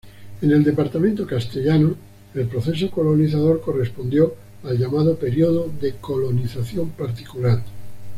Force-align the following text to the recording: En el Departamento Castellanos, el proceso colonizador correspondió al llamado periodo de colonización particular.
En 0.41 0.49
el 0.51 0.63
Departamento 0.63 1.27
Castellanos, 1.27 1.93
el 2.33 2.47
proceso 2.47 2.89
colonizador 2.89 3.61
correspondió 3.61 4.33
al 4.63 4.75
llamado 4.79 5.15
periodo 5.15 5.69
de 5.79 5.97
colonización 5.97 6.89
particular. 6.89 7.61